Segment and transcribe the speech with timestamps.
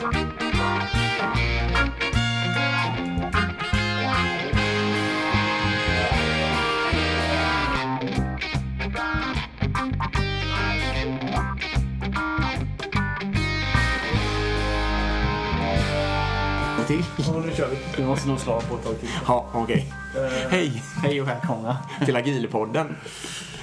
[0.00, 0.37] Bye.
[16.88, 17.04] Till.
[17.26, 17.76] Ja, nu kör vi.
[17.96, 19.08] Vi måste nog slå på ett tag till.
[19.26, 19.92] Ja, okej.
[20.16, 21.78] Eh, Hej Hej och välkomna.
[22.04, 22.96] till Agilpodden.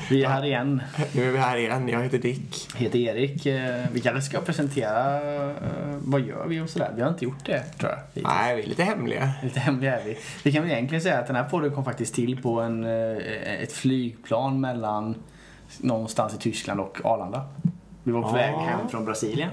[0.09, 0.81] Vi är här igen.
[1.13, 1.87] Nu är vi här igen.
[1.89, 2.67] Jag heter Dick.
[2.73, 3.45] Jag heter Erik.
[3.45, 5.15] Eh, Vi kanske ska presentera
[5.47, 5.55] eh,
[6.01, 6.91] vad gör vi och sådär.
[6.95, 7.97] Vi har inte gjort det, tror jag.
[8.07, 8.25] hittills.
[8.27, 9.31] Nej, vi är lite hemliga.
[9.43, 10.17] Lite hemliga är vi.
[10.43, 13.73] Vi kan väl egentligen säga att den här podden kom faktiskt till på en, ett
[13.73, 15.15] flygplan mellan
[15.77, 17.47] någonstans i Tyskland och Arlanda.
[18.03, 18.33] Vi var på Ah.
[18.33, 19.49] väg hem från Brasilien.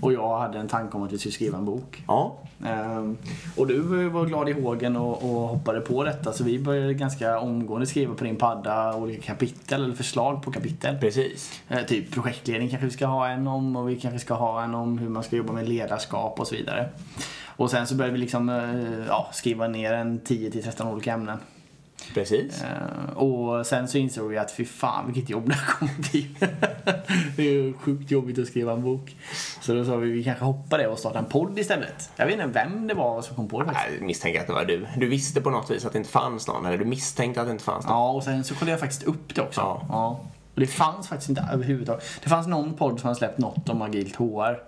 [0.00, 2.04] Och jag hade en tanke om att vi skulle skriva en bok.
[2.06, 3.16] Ja, Ehm,
[3.56, 7.38] och du var glad i hågen och, och hoppade på detta så vi började ganska
[7.38, 10.98] omgående skriva på din padda olika kapitel eller förslag på kapitel.
[10.98, 11.60] precis.
[11.68, 14.74] Eh, typ projektledning kanske vi ska ha en om och vi kanske ska ha en
[14.74, 16.88] om hur man ska jobba med ledarskap och så vidare.
[17.56, 21.38] Och sen så började vi liksom eh, ja, skriva ner en 10-13 olika ämnen.
[22.14, 22.62] Precis.
[22.62, 26.28] Eh, och sen så insåg vi att fy fan vilket jobb det här kommer bli.
[27.36, 29.16] det är ju sjukt jobbigt att skriva en bok.
[29.60, 32.10] Så då sa vi vi kanske hoppar det och startar en podd istället.
[32.16, 33.98] Jag vet inte vem det var som kom på det faktiskt.
[33.98, 34.86] Jag misstänker att det var du.
[34.96, 37.52] Du visste på något vis att det inte fanns någon, eller du misstänkte att det
[37.52, 37.96] inte fanns någon.
[37.96, 39.60] Ja, och sen så kollade jag faktiskt upp det också.
[39.60, 40.20] Ja.
[40.54, 42.04] Och det fanns faktiskt inte överhuvudtaget.
[42.22, 44.58] Det fanns någon podd som hade släppt något om agilt HR.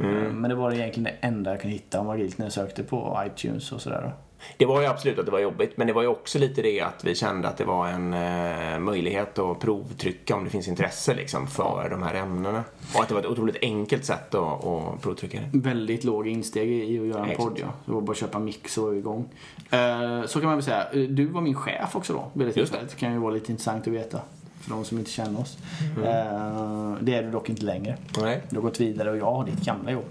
[0.00, 0.26] Mm.
[0.26, 2.82] Eh, Men det var egentligen det enda jag kunde hitta om agilt när jag sökte
[2.82, 4.12] på iTunes och sådär.
[4.56, 6.80] Det var ju absolut att det var jobbigt, men det var ju också lite det
[6.80, 11.14] att vi kände att det var en eh, möjlighet att provtrycka om det finns intresse
[11.14, 12.64] liksom, för de här ämnena.
[12.94, 15.58] Och att det var ett otroligt enkelt sätt att, att provtrycka det.
[15.58, 17.38] Väldigt låg insteg i att göra en Exakt.
[17.48, 17.66] podd ja.
[17.86, 19.28] Det var bara att köpa mix och vara igång.
[19.70, 20.86] Eh, Så kan man väl säga.
[20.92, 22.24] Du var min chef också då.
[22.32, 22.78] Väldigt Just det.
[22.78, 22.84] det.
[22.90, 24.20] det kan ju vara lite intressant att veta.
[24.60, 25.58] För de som inte känner oss.
[25.96, 26.02] Mm.
[26.08, 27.96] Eh, Det är du dock inte längre.
[28.20, 28.42] Nej.
[28.50, 30.04] Du har gått vidare och jag har ditt gamla jobb.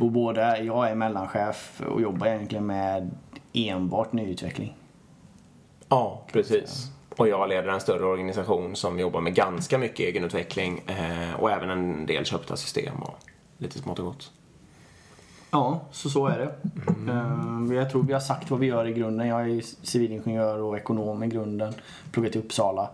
[0.00, 3.10] Och båda, jag är mellanchef och jobbar egentligen med
[3.52, 4.76] enbart nyutveckling.
[5.88, 6.86] Ja, precis.
[7.16, 11.70] Och jag leder en större organisation som jobbar med ganska mycket egenutveckling eh, och även
[11.70, 13.18] en del köpta system och
[13.58, 14.30] lite smått och gott.
[15.50, 16.54] Ja, så så är det.
[16.88, 17.72] Mm.
[17.72, 19.28] Jag tror vi har sagt vad vi gör i grunden.
[19.28, 21.74] Jag är civilingenjör och ekonom i grunden.
[22.12, 22.90] Pluggat i Uppsala.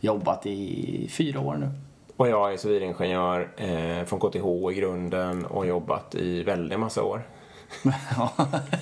[0.00, 1.70] Jobbat i fyra år nu.
[2.18, 7.22] Och jag är civilingenjör eh, från KTH i grunden och jobbat i väldigt massa år.
[8.16, 8.32] Ja.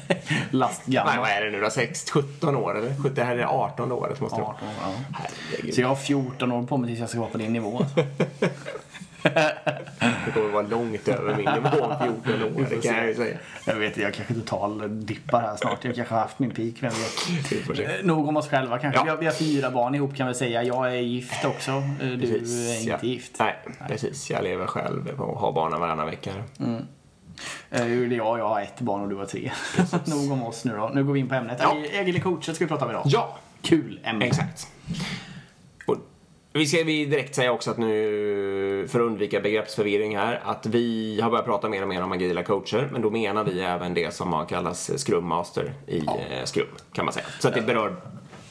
[0.09, 1.19] Nej, Lastgammal.
[1.19, 1.71] vad är det nu då?
[1.71, 2.97] 6, 17 år eller?
[2.97, 4.89] 17, Det här är det 18 året måste det 18 vara.
[4.89, 5.19] år, ja.
[5.49, 5.75] Herregud.
[5.75, 7.79] Så jag har 14 år på mig tills jag ska vara på din nivå.
[7.79, 8.01] alltså.
[10.25, 11.95] Det kommer vara långt över min nivå om
[12.25, 13.37] 14 år, det kan jag ju säga.
[13.65, 15.85] Jag vet jag kanske total dippar här snart.
[15.85, 16.93] Jag kanske har haft min peak, vem
[17.71, 17.79] vet.
[17.81, 19.03] Eh, Nog om oss själva kanske.
[19.07, 19.17] Ja.
[19.21, 20.63] Vi, har, fyra barn ihop kan vi säga.
[20.63, 21.71] Jag är gift också.
[21.71, 23.09] Eh, Du Precis, är inte ja.
[23.13, 23.37] gift.
[23.39, 23.55] Nej,
[23.89, 24.31] precis.
[24.31, 26.31] Jag lever själv och har barnen varannan vecka.
[26.59, 26.67] Eh,
[27.71, 29.51] Det är jag, jag har ett barn och du har tre.
[30.07, 30.91] Nog om oss nu då.
[30.95, 31.59] Nu går vi in på ämnet.
[31.63, 31.77] Ja.
[32.01, 33.03] Agile coacher ska vi prata om idag.
[33.05, 34.25] Ja, Kul ämne.
[34.27, 34.69] Exakt.
[36.57, 41.21] Vi ska vi direkt säga också att nu, för att undvika begreppsförvirring här, att vi
[41.21, 44.15] har börjat prata mer och mer om agila coacher, men då menar vi även det
[44.15, 47.27] som har kallats Scrum Master i eh, Scrum, kan man säga.
[47.41, 47.97] Så att det berör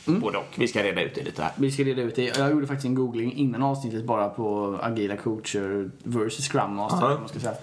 [0.05, 0.53] både och.
[0.55, 1.51] Vi ska reda ut det lite här.
[1.55, 2.37] Vi ska reda ut det.
[2.37, 7.09] Jag gjorde faktiskt en googling innan avsnittet bara på agila coacher versus scrum master.
[7.09, 7.19] Ja.
[7.19, 7.55] Man ska säga.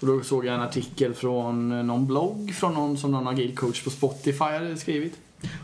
[0.00, 3.84] Och då såg jag en artikel från någon blogg från någon som någon agil coach
[3.84, 5.14] på Spotify hade skrivit.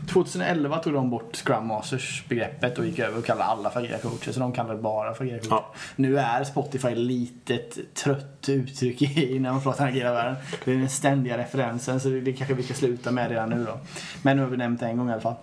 [0.07, 4.31] 2011 tog de bort Scrum Masters begreppet och gick över och kallade alla för coacher.
[4.31, 5.49] Så de kallar det bara för agila coacher.
[5.49, 5.73] Ja.
[5.95, 10.35] Nu är Spotify ett litet trött uttryck i när man pratar agila världen.
[10.65, 13.79] Det är den ständiga referensen så det kanske vi ska sluta med redan nu då.
[14.21, 15.35] Men nu har vi nämnt det en gång i alla fall.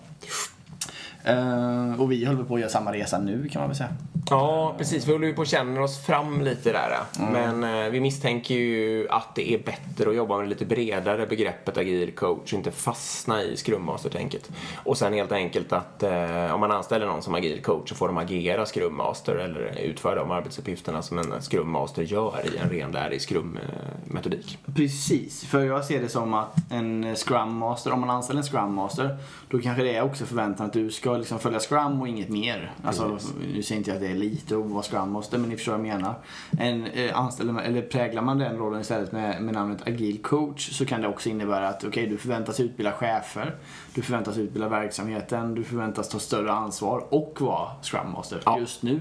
[1.29, 3.91] Eh, och vi håller på att göra samma resa nu kan man väl säga.
[4.31, 5.07] Ja, precis.
[5.07, 6.99] Vi håller ju på och känner oss fram lite där.
[7.33, 11.27] Men eh, vi misstänker ju att det är bättre att jobba med det lite bredare
[11.27, 14.51] begreppet agil coach och inte fastna i Scrum Master-tänket.
[14.85, 18.07] Och sen helt enkelt att eh, om man anställer någon som agil coach så får
[18.07, 22.71] de agera Scrum Master eller utföra de arbetsuppgifterna som en Scrum Master gör i en
[22.71, 24.59] renlärig Scrum-metodik.
[24.77, 28.75] Precis, för jag ser det som att en Scrum Master, om man anställer en Scrum
[28.75, 29.17] Master,
[29.49, 32.73] då kanske det är också förväntan att du ska liksom följa Scrum och inget mer.
[32.85, 33.19] Alltså,
[33.55, 35.73] nu säger inte jag att det är lite att vara Scrum Master, men ni förstår
[35.73, 36.15] vad jag menar.
[36.59, 40.73] En, eh, anställer, man- eller präglar man den rollen istället med, med namnet Agil Coach
[40.79, 43.55] så kan det också innebära att okej, du förväntas utbilda chefer,
[43.95, 48.59] du förväntas utbilda verksamheten, du förväntas ta större ansvar och vara Scrum Master Ja.
[48.59, 49.01] just nu.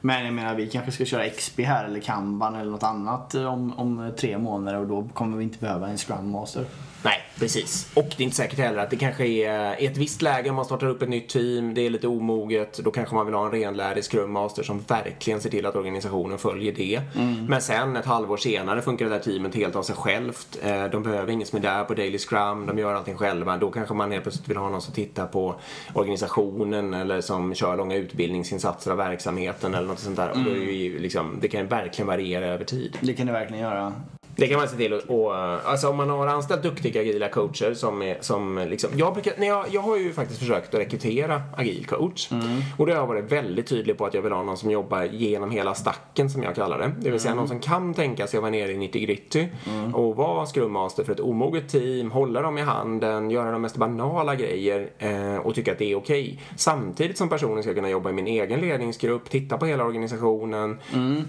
[0.00, 3.44] Men jag menar, vi kanske ska köra XP här eller Kanban eller något annat eh,
[3.52, 6.64] om, om tre månader och då kommer vi inte behöva en Scrum Master.
[7.02, 7.90] Nej, precis.
[7.94, 10.56] Och det är inte säkert heller att det kanske är i ett visst läge om
[10.56, 13.44] man startar upp ett nytt team, det är lite omoget, då kanske man vill ha
[13.44, 17.00] en renlärig Scrum Master som verkligen ser till att organisationen följer det.
[17.48, 20.58] Men sen ett halvår senare funkar det där teamet helt av sig självt.
[20.62, 23.56] Eh, de behöver ingen som är där på Daily Scrum, de gör allting själva.
[23.56, 25.54] Då kanske man helt plötsligt vill ha någon som tittar på
[25.94, 30.30] organisationen eller som kör långa utbildningsinsatser av verksamheten eller något sånt där.
[30.30, 32.98] Och då är det, liksom, det kan verkligen variera över tid.
[33.00, 33.92] Det kan det verkligen göra.
[34.38, 37.74] Det kan man se till att, och, alltså om man har anställt duktiga agila coacher
[37.74, 41.42] som är, som liksom, jag, brukar, nej, jag, jag har ju faktiskt försökt att rekrytera
[41.56, 42.28] agil coach.
[42.76, 45.04] Och då har jag varit väldigt tydlig på att jag vill ha någon som jobbar
[45.04, 46.92] genom hela stacken som jag kallar det.
[47.00, 49.46] Det vill säga någon som kan tänka sig att vara nere i 90 gritty
[49.94, 53.76] och vara scrum master för ett omoget team, hålla dem i handen, göra de mest
[53.76, 56.40] banala grejer eh, och tycka att det är okej.
[56.56, 60.78] Samtidigt som personen ska kunna jobba i min egen ledningsgrupp, titta på hela organisationen,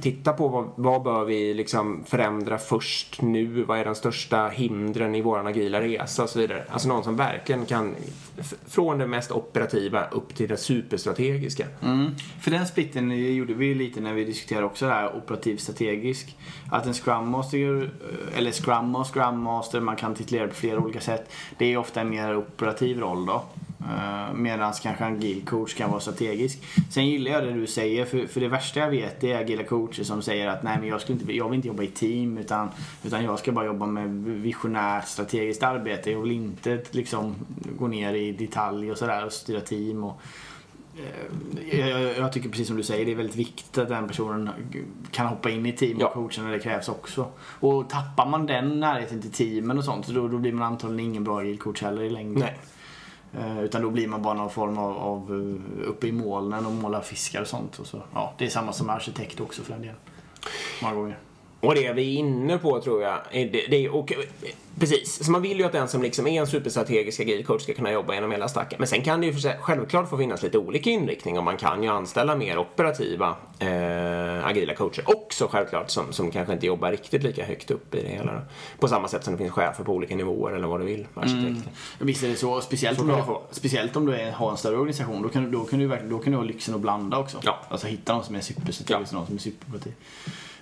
[0.02, 5.16] titta på vad, vad bör vi liksom förändra först nu, vad är de största hindren
[5.16, 6.64] i våran agila resa och så vidare.
[6.70, 7.96] Alltså någon som verkligen kan,
[8.68, 11.68] från det mest operativa upp till det superstrategiska.
[11.84, 12.12] Mm.
[12.42, 16.38] För den splitten gjorde vi ju lite när vi diskuterade också det här operativ-strategisk.
[16.72, 17.90] Att en Scrum Master,
[18.36, 21.32] eller Scrum och Scrum Master, man kan titulera det på flera olika sätt.
[21.58, 23.46] Det är ofta en mer operativ roll då.
[23.82, 26.60] Uh, Medan kanske en agil coach kan vara strategisk.
[26.90, 30.04] Sen gillar jag det du säger, för, för det värsta jag vet är agila coacher
[30.04, 32.70] som säger att nej men jag, skulle inte, jag vill inte jobba i team utan,
[33.04, 36.12] utan jag ska bara jobba med visionärt strategiskt arbete.
[36.12, 37.36] Jag vill inte liksom
[37.80, 40.04] gå ner i detalj och sådär och styra team.
[40.04, 40.22] Och,
[41.70, 44.50] Eh, jag, jag tycker precis som du säger, det är väldigt viktigt att den personen
[45.12, 46.10] kan hoppa in i team och Ja.
[46.14, 47.28] coacha när det krävs också.
[47.42, 51.24] Och tappar man den närheten till teamen och sånt, då, då blir man antagligen ingen
[51.24, 52.40] bra coach heller i längden.
[52.40, 52.58] Nej.
[53.34, 56.72] Eh, utan då blir man bara någon form av, av eh, uppe i molnen och
[56.72, 57.80] målar fiskar och sånt.
[57.80, 59.98] Och så, ja, det är samma som arkitekt också för den delen.
[60.82, 61.18] Många gånger.
[61.62, 64.14] Och det vi är inne på tror jag, är det, det och,
[64.80, 67.74] precis, så man vill ju att den som liksom är en superstrategisk agil coach ska
[67.74, 68.76] kunna jobba genom hela stacken.
[68.80, 71.58] Men sen kan det ju för sig, självklart få finnas lite olika inriktning och man
[71.58, 76.92] kan ju anställa mer operativa eh, agila coacher också självklart som, som kanske inte jobbar
[76.92, 78.34] riktigt lika högt upp i det hela.
[78.34, 78.40] Då.
[78.80, 81.72] På samma sätt som det finns chefer på olika nivåer eller vad du vill, arkitekter.
[82.00, 82.62] Visst är det så.
[82.62, 85.22] Speciellt, Så om, du har, speciellt om du är, har en större organisation.
[85.22, 87.38] Då kan, du- då, kan du, då kan du ha lyxen att blanda också.
[87.44, 87.60] Ja.
[87.70, 89.94] Alltså hitta någon som är superstrategisk och någon som är superoperativ.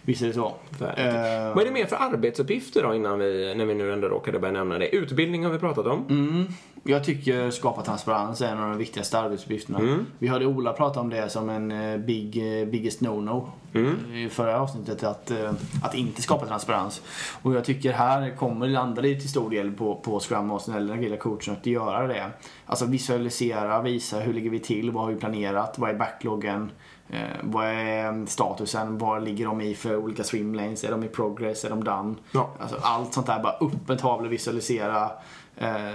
[0.07, 0.45] Visst är det så.
[0.79, 4.39] Eh, Vad är det mer för arbetsuppgifter då innan vi, när vi nu ändå råkade
[4.39, 4.95] börja nämna det?
[4.95, 6.05] Utbildning har vi pratat om.
[6.09, 6.45] Mm.
[6.83, 9.79] Jag tycker skapa transparens är en av de viktigaste arbetsuppgifterna.
[9.79, 10.05] Mm.
[10.19, 14.15] Vi hörde Ola prata om det som en eh, big, eh, biggest no-no Mm.
[14.15, 15.03] i förra avsnittet.
[15.03, 15.51] Att, eh,
[15.83, 17.01] att inte skapa transparens.
[17.41, 20.87] Och jag tycker här kommer landar det till stor del på, på Scrum Mastern eller
[20.87, 22.29] den agila coachen att göra det.
[22.65, 26.71] Alltså visualisera, visa hur ligger vi till, vad har vi planerat, vad är backloggen,
[27.09, 31.65] eh, vad är statusen, vad ligger de i för olika swimlanes, är de i progress,
[31.65, 32.15] är de done?
[32.31, 32.53] Ja.
[32.59, 35.11] Alltså allt sånt där, bara upp en tavla, visualisera,
[35.57, 35.91] eh,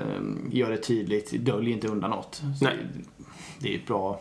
[0.50, 2.42] gör det tydligt, dölj inte undan något.
[2.58, 2.78] Så Nej.
[3.58, 4.20] Det är ett bra,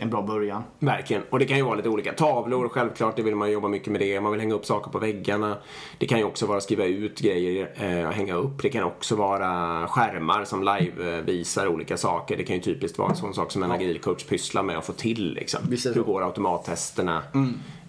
[0.00, 0.62] en bra början.
[0.78, 1.22] Verkligen.
[1.30, 2.12] Och det kan ju vara lite olika.
[2.12, 4.20] Tavlor, självklart, det vill man jobba mycket med det.
[4.20, 5.56] Man vill hänga upp saker på väggarna.
[5.98, 8.62] Det kan ju också vara skriva ut grejer eh, och hänga upp.
[8.62, 12.36] Det kan också vara skärmar som live-visar olika saker.
[12.36, 14.86] Det kan ju typiskt vara en sån sak som en agil coach pysslar med att
[14.86, 15.34] få till.
[15.34, 15.60] Liksom.
[15.94, 17.22] Hur går automattesterna?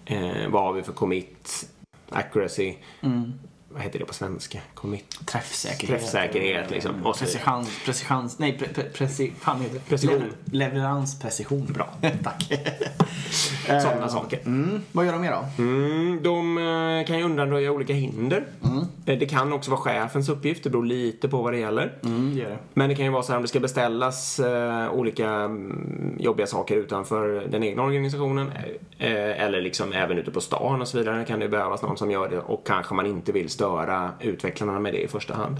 [0.04, 1.68] Eh, vad har vi för commit?
[2.10, 2.74] Accuracy?
[3.72, 4.58] Vad heter det på svenska?
[4.74, 5.26] Commit?
[5.26, 6.00] Träffsäkerhet.
[6.00, 7.06] Träffsäkerhet, liksom.
[7.06, 7.18] Och.
[7.18, 9.80] Precision, precision, nej, pre, pre, preci, fan heter det?
[9.88, 10.18] Precision.
[10.18, 11.66] Lever- Leveransprecision.
[11.72, 11.88] Bra.
[12.24, 12.52] Tack.
[13.82, 14.40] Sådana saker.
[14.46, 14.82] Mm.
[14.92, 15.62] Vad gör de mer då?
[15.62, 18.44] Mm, de eh, kan ju undanröja olika hinder.
[19.06, 21.92] Eh, Det kan också vara chefens uppgift, det beror lite på vad det gäller.
[22.04, 22.58] Mm, det det.
[22.74, 26.46] Men det kan ju vara så här om det ska beställas eh, olika mm, jobbiga
[26.46, 28.50] saker utanför den egna organisationen
[28.98, 32.28] eller liksom även ute på stan och så vidare kan det behövas någon som gör
[32.28, 35.56] det och kanske man inte vill störa utvecklarna med det i första hand.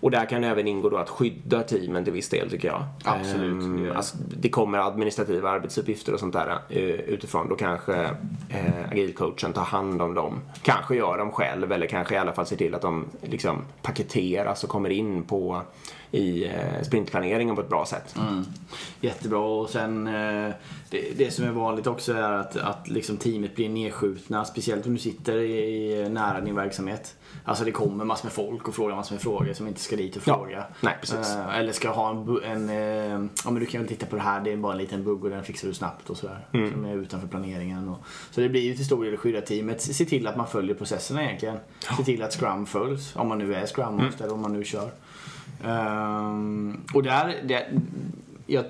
[0.00, 2.84] Och där kan även ingå då att skydda teamen till viss del tycker jag.
[3.04, 3.96] Absolut, det.
[3.96, 7.48] alltså, det kommer administrativa arbetsuppgifter och sånt där eh, utifrån.
[7.48, 7.94] Då kanske
[8.48, 10.40] eh, agilcoachen tar hand om dem.
[10.62, 14.64] Kanske gör dem själv eller kanske i alla fall ser till att de liksom paketeras
[14.64, 15.62] och kommer in på
[16.10, 18.14] i eh, sprintplaneringen på ett bra sätt.
[18.18, 18.44] Mm.
[19.00, 20.52] Jättebra och sen eh,
[20.90, 24.44] det, det som är vanligt också är att, att liksom teamet blir nedskjutna.
[24.44, 27.16] Speciellt om du sitter i, nära din verksamhet.
[27.44, 30.16] Alltså det kommer massor med folk och frågar massor med frågor som inte ska dit
[30.16, 30.36] och Ja.
[30.36, 30.64] fråga.
[30.80, 31.34] Nej, precis.
[31.36, 34.22] Eh, eller ska ha en, en eh, ja men du kan väl titta på det
[34.22, 36.46] här, det är bara en liten bugg och den fixar du snabbt och sådär.
[36.52, 36.72] Mm.
[36.72, 37.88] Som är utanför planeringen.
[37.88, 37.98] Och,
[38.30, 39.82] så det blir ju till stor del att skydda teamet.
[39.82, 41.56] Se till att man följer processerna egentligen.
[41.96, 44.64] Se till att Scrum följs, om man nu är Scrum Master eller om man nu
[44.64, 44.90] kör.
[45.64, 47.66] Ehm, och där, det,
[48.46, 48.64] jag,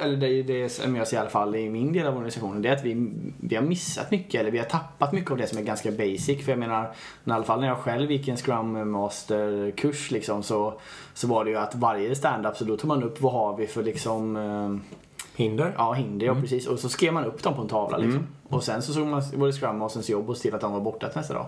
[0.00, 2.68] eller det, det som jag ser i alla fall i min del av organisationen, det
[2.68, 5.58] är att vi, vi har missat mycket, eller vi har tappat mycket av det som
[5.58, 6.44] är ganska basic.
[6.44, 6.92] För jag menar,
[7.24, 10.74] i alla fall när jag själv gick en Scrum Master-kurs liksom, så,
[11.14, 13.66] så var det ju att varje stand-up så då tog man upp vad har vi
[13.66, 14.98] för liksom eh,
[15.34, 15.74] Hinder?
[15.76, 16.66] Ja, hinder ja precis.
[16.66, 18.26] Och så skrev man upp dem på en tavla liksom.
[18.52, 20.72] Och sen så såg man, var det Scrum Masters jobb att se till att de
[20.72, 21.46] var borta till nästa dag.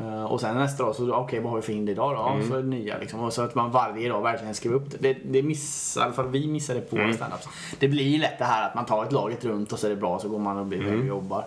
[0.00, 2.16] Eh, och sen nästa dag så, okej vad har vi för hinder idag då?
[2.16, 3.20] Ja, så är det nya liksom.
[3.20, 4.98] Och så att man varje dag verkligen skrev upp det.
[5.00, 7.12] Det, det miss, i alla fall vi missade på mm.
[7.12, 7.48] standups.
[7.78, 9.96] Det blir lätt det här att man tar ett laget runt och så är det
[9.96, 11.00] bra så går man och blir mm.
[11.00, 11.44] och jobbar.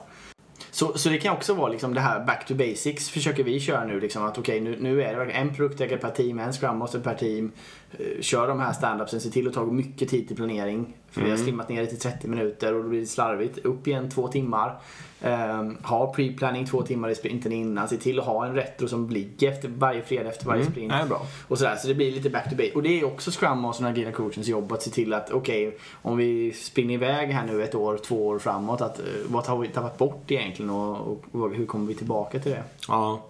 [0.71, 3.85] Så, så det kan också vara liksom det här back to basics försöker vi köra
[3.85, 3.99] nu.
[3.99, 6.99] Liksom att okej, okay, nu, nu är det en produktägare per team, en scrum master
[6.99, 7.51] per team.
[7.99, 10.93] Uh, kör de här standupsen, se till att ta mycket tid till planering.
[11.11, 11.25] För mm.
[11.25, 11.45] vi har mm.
[11.45, 13.57] slimmat ner det till 30 minuter och då blir det slarvigt.
[13.57, 14.79] Upp igen två timmar.
[15.21, 17.87] Um, ha pre-planning två timmar i sprinten innan.
[17.87, 20.73] Se till att ha en retro som ligger efter varje fredag efter varje mm.
[20.73, 20.93] sprint.
[20.93, 21.21] är bra.
[21.47, 22.71] Och sådär, så det blir lite back to base.
[22.75, 25.79] Och det är också Scrum och agila coachens jobb att se till att okej, okay,
[26.01, 28.81] om vi springer iväg här nu ett år, två år framåt.
[28.81, 32.39] Att, uh, vad har vi tappat bort egentligen och, och, och hur kommer vi tillbaka
[32.39, 32.63] till det?
[32.87, 33.21] Ja.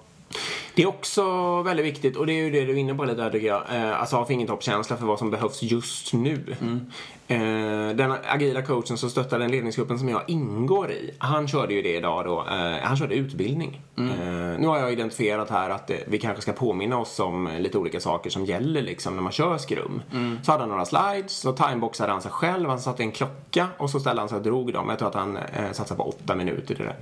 [0.76, 1.24] Det är också
[1.62, 3.64] väldigt viktigt, och det är ju det du är inne på lite där tycker jag,
[3.76, 6.56] eh, alltså ha fingertoppskänsla för vad som behövs just nu.
[6.62, 6.92] Mm.
[7.28, 11.82] Eh, den agila coachen som stöttar den ledningsgruppen som jag ingår i, han körde ju
[11.82, 13.82] det idag då, eh, han körde utbildning.
[13.98, 14.56] Mm.
[14.62, 18.30] Nu har jag identifierat här att vi kanske ska påminna oss om lite olika saker
[18.30, 20.02] som gäller liksom när man kör skrum.
[20.14, 20.40] Mm.
[20.44, 23.90] Så hade han några slides, så timeboxade han sig själv, han satte en klocka och
[23.90, 24.90] så ställde han sig och drog dem.
[24.90, 26.96] Jag tror att han eh, satsade på åtta minuter till det.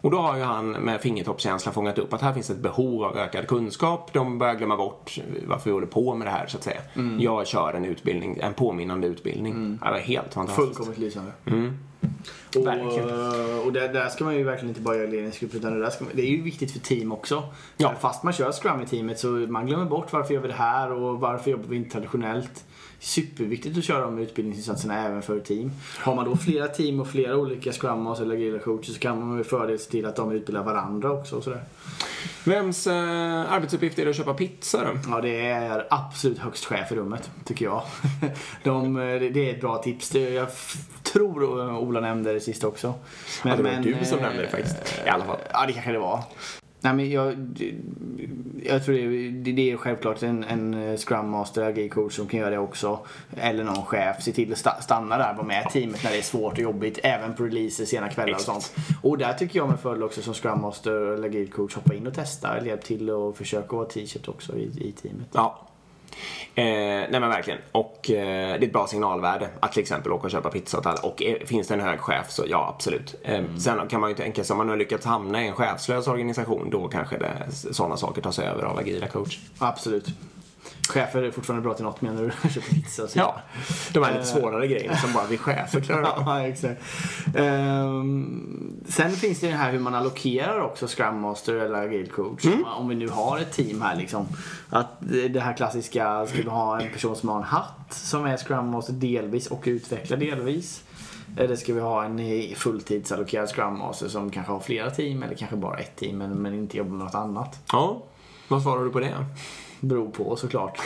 [0.00, 3.16] Och då har ju han med fingertoppskänsla fångat upp att här finns ett behov av
[3.16, 4.10] ökad kunskap.
[4.12, 6.80] De börjar glömma bort varför vi håller på med det här så att säga.
[6.94, 7.20] Mm.
[7.20, 9.52] Jag kör en utbildning, en påminnande utbildning.
[9.52, 9.78] Mm.
[9.82, 10.66] Det var helt fantastiskt.
[10.66, 11.32] Fullkomligt lysande.
[11.46, 11.78] Mm.
[12.56, 15.80] Och, eh, och det, där ska man ju verkligen inte bara göra ledningsgrupp utan det,
[15.80, 17.42] där ska man, det är ju viktigt för team också.
[17.76, 17.94] Ja.
[18.00, 20.92] Fast man kör scrum i teamet så man glömmer bort varför gör vi det här
[20.92, 22.64] och varför jobbar vi inte traditionellt
[23.00, 25.72] superviktigt att köra de utbildningsinsatserna även för team.
[25.98, 29.18] Har man då flera team och flera olika scrum och eller agila coacher så kan
[29.18, 31.64] man med fördel se till att de utbildar varandra också och sådär.
[32.44, 34.98] Vems eh, arbetsuppgift är det att köpa pizza då?
[35.10, 37.82] Ja, det är absolut högst chef i rummet, tycker jag.
[38.64, 40.14] De, eh, det är ett bra tips.
[40.14, 40.48] Jag
[41.02, 41.44] tror
[41.78, 42.94] Ola nämnde det sist också.
[43.42, 45.02] Men, ja, det var men, du som nämnde det faktiskt.
[45.06, 45.38] I alla fall.
[45.52, 46.22] Ja, det kanske det var.
[46.80, 47.56] Nej, men jag,
[48.62, 48.94] jag tror
[49.44, 52.98] det, det är självklart en, en Scrum Master, agil coach som kan göra det också.
[53.36, 54.22] Eller någon chef.
[54.22, 56.98] Se till att stanna där och med teamet när det är svårt och jobbigt.
[57.02, 58.72] Även på releaser, sena kvällar och sånt.
[59.02, 62.06] Och där tycker jag med fördel också som Scrum Master eller agil coach hoppa in
[62.06, 62.56] och testa.
[62.56, 65.28] Eller hjälp till och försöka vara t-shirt också i, i teamet.
[65.32, 65.69] Ja,
[66.54, 67.58] Eh, nej men verkligen.
[67.72, 70.86] Och eh, det är ett bra signalvärde att till exempel åka och köpa pizza åt
[70.86, 71.00] alla.
[71.00, 73.14] Och eh, finns det en hög chef så ja, absolut.
[73.22, 73.60] Eh, mm.
[73.60, 76.70] Sen kan man ju tänka sig om man har lyckats hamna i en chefslös organisation
[76.70, 77.18] då kanske
[77.70, 79.38] sådana saker tas över av agila coach.
[79.58, 80.06] Absolut.
[80.88, 82.48] Chefer är fortfarande bra till något menar du?
[82.48, 83.18] Köpa pizza och så.
[83.18, 83.40] Ja,
[83.92, 86.22] de här lite svårare grejerna som bara vi chefer klarar av.
[86.26, 86.82] ja, exakt.
[87.34, 92.44] Um, sen finns det det här hur man allokerar också Scrum Master eller Agile Coach.
[92.44, 92.64] Mm.
[92.64, 94.26] Om vi nu har ett team här liksom.
[94.70, 94.96] Att
[95.28, 98.68] det här klassiska, ska vi ha en person som har en hatt som är Scrum
[98.68, 100.82] Master delvis och utvecklar delvis.
[101.36, 102.20] Eller ska vi ha en
[102.54, 106.54] fulltidsallokerad Scrum Master som kanske har flera team eller kanske bara ett team men, men
[106.54, 107.58] inte jobbar med något annat?
[107.72, 108.02] Ja,
[108.48, 109.14] vad svarar du på det?
[109.80, 110.78] Beror på såklart.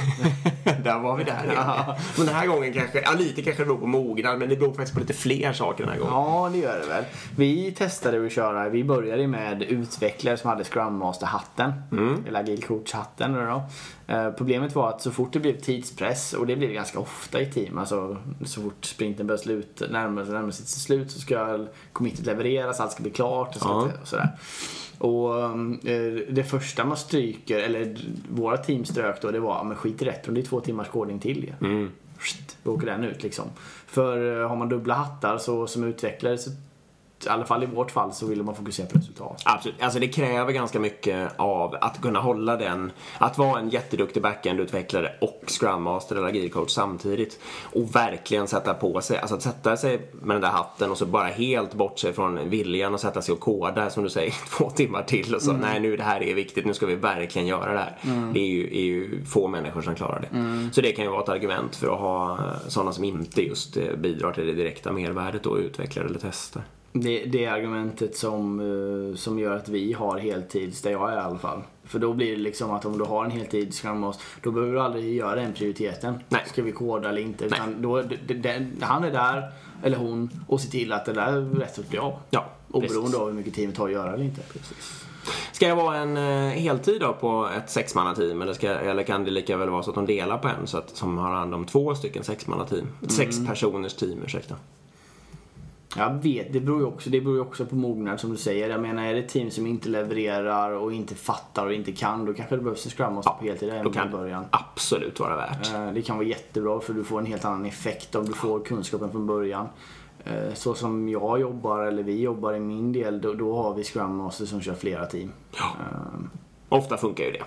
[0.84, 1.96] där var vi där ja.
[2.16, 4.72] Men den här gången kanske, ja lite kanske det beror på mognad men det beror
[4.72, 6.14] faktiskt på lite fler saker den här gången.
[6.14, 7.04] Ja det gör det väl.
[7.36, 11.72] Vi testade att köra, vi började med utvecklare som hade Scrum Master-hatten.
[11.92, 12.24] Mm.
[12.28, 13.62] Eller Agile Coach-hatten då.
[14.06, 17.40] Eh, problemet var att så fort det blev tidspress, och det blir det ganska ofta
[17.40, 21.66] i team, alltså så fort sprinten börjar slut, närma, närma sig sitt slut så ska
[21.92, 23.88] committet levereras, allt ska bli klart och, så, ja.
[24.02, 24.28] och sådär.
[24.98, 25.44] Och
[25.88, 27.96] eh, det första man stryker, eller
[28.30, 31.18] våra team strök då, det var men skit i retron, det är två timmars kodning
[31.18, 31.66] till ju.
[31.68, 31.90] Mm.
[32.62, 33.44] Då åker den ut liksom.
[33.86, 36.50] För eh, har man dubbla hattar så som utvecklare så
[37.26, 39.42] i alla fall i vårt fall så vill man fokusera på resultat.
[39.44, 39.82] Absolut.
[39.82, 45.10] Alltså det kräver ganska mycket av att kunna hålla den, att vara en jätteduktig backend-utvecklare
[45.20, 47.40] och Scrum Master eller agil coach samtidigt.
[47.72, 51.06] Och verkligen sätta på sig, alltså att sätta sig med den där hatten och så
[51.06, 55.02] bara helt bortse från viljan att sätta sig och koda som du säger två timmar
[55.02, 55.62] till och så mm.
[55.62, 57.98] nej nu det här är viktigt, nu ska vi verkligen göra det här.
[58.02, 58.32] Mm.
[58.32, 60.36] Det är ju, är ju, få människor som klarar det.
[60.36, 60.72] Mm.
[60.72, 62.38] Så det kan ju vara ett argument för att ha
[62.68, 66.62] sådana som inte just eh, bidrar till det direkta mervärdet och utvecklar eller testar.
[66.96, 71.16] Det, det är argumentet som, eh, som gör att vi har heltids, där jag är
[71.16, 71.62] i alla fall.
[71.84, 74.80] För då blir det liksom att om du har en heltid Scrum då behöver du
[74.80, 76.18] aldrig göra den prioriteten.
[76.28, 76.42] Nej.
[76.46, 77.44] Ska vi koda eller inte?
[77.44, 81.88] Utan då, det, han är där, eller hon, och ser till att det där rätt
[81.88, 82.18] blir av.
[82.30, 83.14] Ja, Oberoende precis.
[83.14, 84.40] av hur mycket teamet har att göra eller inte.
[84.40, 85.04] Precis.
[85.52, 89.30] Ska jag vara en eh, heltid då på ett sexmannateam eller, ska, eller kan det
[89.30, 91.64] lika väl vara så att de delar på en så att, som har hand om
[91.64, 92.86] två stycken sexmannateam?
[93.02, 93.10] Ett mm.
[93.10, 94.54] sex personers team, ursäkta.
[95.96, 98.70] Jag vet, det beror ju också, det beror också på mognad som du säger.
[98.70, 102.24] Jag menar är det ett team som inte levererar och inte fattar och inte kan,
[102.24, 104.42] då kanske det behövs en scrum master på heltid i kan början.
[104.42, 105.74] det absolut vara värt.
[105.74, 108.60] Eh, Det kan vara jättebra för du får en helt annan effekt om du får
[108.60, 109.66] kunskapen från början.
[110.24, 113.84] Eh, Så som jag jobbar, eller vi jobbar i min del, då, då har vi
[113.84, 115.32] Scrum Master som kör flera team.
[115.56, 115.64] Ja.
[115.80, 116.20] Eh,
[116.68, 117.42] Ofta funkar ju det.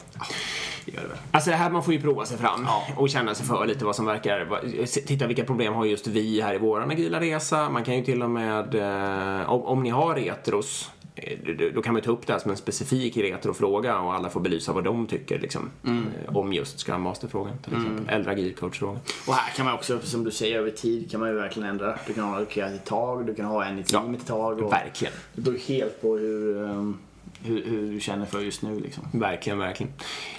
[0.85, 1.17] Det gör det väl.
[1.31, 2.83] Alltså det här, man får ju prova sig fram Ja.
[2.97, 4.61] och känna sig för lite vad som verkar.
[4.85, 7.69] Titta vilka problem har just vi här i våran agila resa.
[7.69, 11.37] Man kan ju till och med, eh, om, om ni har retros, eh,
[11.75, 14.73] då- kan man ta upp det här som en specifik retrofråga och alla får belysa
[14.73, 18.09] vad de tycker liksom, eh, om just Scrum Master-frågan till exempel.
[18.15, 18.99] Eller agil coach-frågan.
[19.27, 21.99] Och här kan man också, som du säger, över tid kan man ju verkligen ändra.
[22.07, 24.61] Du kan ha det ett tag, du kan ha en i teamet ett tag.
[24.63, 25.13] Och Verkligen.
[25.33, 26.97] det beror helt på hur, ehm,
[27.43, 29.03] hur, hur du känner för just nu liksom.
[29.13, 29.93] Verkligen, verkligen.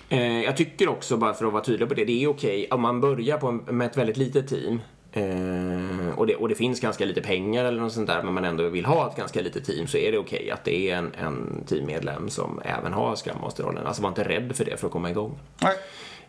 [0.09, 2.81] Eh, jag tycker också, bara för att vara tydlig på det, det är okej om
[2.81, 4.81] man börjar på en, med ett väldigt litet team
[5.13, 8.45] eh, och, det, och det finns ganska lite pengar eller något sånt där men man
[8.45, 11.13] ändå vill ha ett ganska litet team så är det okej att det är en,
[11.19, 13.87] en teammedlem som även har Scrum Master-rollen.
[13.87, 15.39] Alltså var inte rädd för det för att komma igång.
[15.63, 15.77] Nej.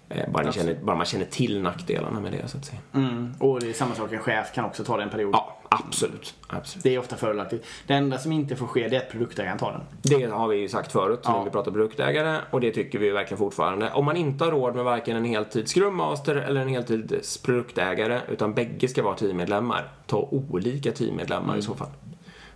[0.10, 2.80] Eh, bara, ni känner, bara man känner till nackdelarna med det så att säga.
[2.94, 3.34] Mm.
[3.40, 5.34] Och det är samma sak, en chef kan också ta den perioden.
[5.34, 6.36] Ja, absolut.
[6.48, 6.84] absolut.
[6.84, 7.66] Det är ofta fördelaktigt.
[7.88, 9.82] Det enda som inte får ske det är att produktägaren tar den.
[10.20, 11.38] Det har vi ju sagt förut Ja.
[11.38, 13.92] när vi pratar produktägare och det tycker vi verkligen fortfarande.
[13.92, 18.22] Om man inte har råd med varken en heltids Scrum Master eller en heltids produktägare
[18.30, 21.90] utan bägge ska vara teammedlemmar, ta olika teammedlemmar i så fall.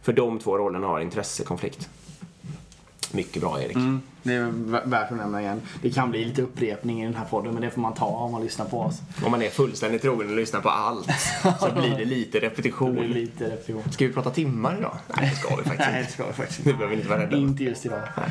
[0.01, 1.89] För de två rollerna har intressekonflikt.
[3.13, 3.77] Mycket bra Erik.
[4.23, 4.51] Det är
[4.89, 5.61] värt att nämna igen.
[5.81, 8.31] Det kan bli lite upprepning i den här podden men det får man ta om
[8.31, 8.95] man lyssnar på oss.
[9.25, 11.07] Om man är fullständigt trogen och lyssnar på allt
[11.59, 12.95] så blir det lite Det blir repetition.
[12.95, 13.83] lite repetition.
[13.91, 14.97] Ska vi prata timmar idag?
[15.17, 16.09] Nej, det ska vi faktiskt Nej, inte.
[16.09, 16.77] det ska vi faktiskt Nu inte.
[16.77, 17.37] behöver vi inte vara rädda.
[17.37, 17.99] Inte just idag.
[18.17, 18.23] Eh,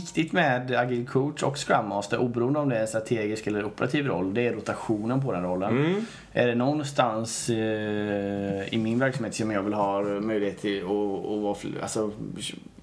[0.00, 4.06] Viktigt med agil coach och scrum master oberoende om det är en strategisk eller operativ
[4.06, 6.04] roll det är rotationen på den rollen.
[6.32, 12.10] Är det någonstans eh, i min verksamhet som jag vill ha möjlighet till att, alltså,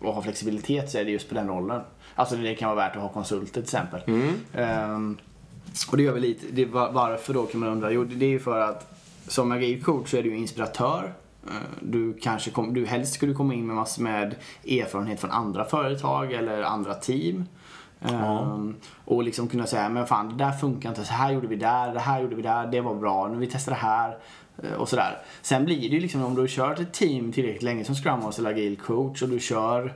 [0.02, 1.82] ha flexibilitet så är det just på den rollen.
[2.16, 4.02] Alltså det kan vara värt att ha konsulter till exempel.
[4.56, 5.18] Ehm,
[5.92, 7.92] och det gör vi lite, det, var- varför då kan man undra?
[7.92, 8.94] Jo det är ju för att
[9.28, 11.14] som agil coach så är du ju inspiratör.
[11.48, 14.36] Eh, Du kanske kom, du helst skulle komma in med massor med
[14.68, 17.46] erfarenhet från andra företag eller andra team.
[18.02, 21.56] Ehm, och liksom kunna säga, men fan det där funkar inte, så här gjorde vi
[21.56, 24.18] där, det här gjorde vi där, det var bra, nu vi testar det här.
[24.64, 25.22] eh, Och sådär.
[25.42, 28.20] Sen blir det ju liksom om du har kört ett team tillräckligt länge som Scrum
[28.20, 29.94] Master eller agil coach och du kör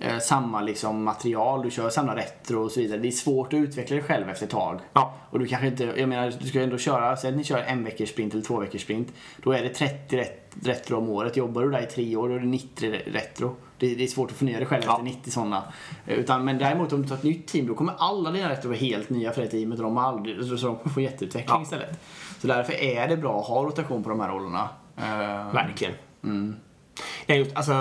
[0.00, 2.98] eh, samma liksom material, du kör samma retro och så vidare.
[3.00, 4.80] Det är svårt att utveckla dig själv efter ett tag.
[4.92, 5.14] Ja.
[5.30, 7.84] Och du kanske inte, jag menar du ska ändå köra, säg att ni kör en
[7.84, 9.12] veckors sprint eller två veckors sprint.
[9.42, 11.36] Då är det 30 ret- retro om året.
[11.36, 13.56] Jobbar du där i tre år då är det 90 re- retro.
[13.78, 14.92] Det, det är svårt att förnya dig själv Ja.
[14.92, 15.62] efter 90 sådana.
[16.06, 18.78] Utan, men däremot om du tar ett nytt team då kommer alla dina retro vara
[18.78, 21.62] helt nya för det teamet och de, aldrig, så de kommer få jätteutveckling Ja.
[21.62, 22.00] istället.
[22.40, 24.68] Så därför är det bra att ha rotation på de här rollerna.
[24.96, 25.94] Eh, Verkligen.
[27.26, 27.74] Nej, just, alltså,